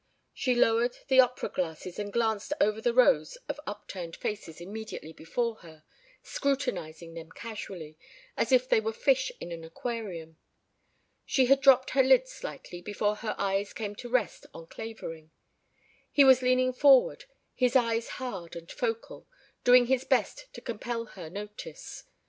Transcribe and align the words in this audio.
She 0.33 0.55
lowered 0.55 0.97
the 1.09 1.19
opera 1.19 1.47
glasses 1.47 1.99
and 1.99 2.11
glanced 2.11 2.53
over 2.59 2.81
the 2.81 2.91
rows 2.91 3.35
of 3.47 3.59
upturned 3.67 4.15
faces 4.15 4.59
immediately 4.59 5.13
before 5.13 5.57
her, 5.57 5.83
scrutinizing 6.23 7.13
them 7.13 7.31
casually, 7.31 7.99
as 8.35 8.51
if 8.51 8.67
they 8.67 8.79
were 8.79 8.93
fish 8.93 9.31
in 9.39 9.51
an 9.51 9.63
aquarium. 9.63 10.39
She 11.23 11.45
had 11.45 11.61
dropped 11.61 11.91
her 11.91 12.01
lids 12.01 12.31
slightly 12.31 12.81
before 12.81 13.17
her 13.17 13.35
eyes 13.37 13.73
came 13.73 13.93
to 13.97 14.09
rest 14.09 14.47
on 14.55 14.65
Clavering. 14.65 15.29
He 16.11 16.23
was 16.23 16.41
leaning 16.41 16.73
forward, 16.73 17.25
his 17.53 17.75
eyes 17.75 18.07
hard 18.17 18.55
and 18.55 18.71
focal, 18.71 19.27
doing 19.63 19.85
his 19.85 20.03
best 20.03 20.51
to 20.53 20.61
compel 20.61 21.05
her 21.13 21.29
notice. 21.29 22.05